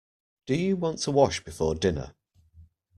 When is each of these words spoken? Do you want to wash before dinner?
Do 0.47 0.55
you 0.55 0.77
want 0.77 0.97
to 1.03 1.11
wash 1.11 1.43
before 1.43 1.75
dinner? 1.75 2.15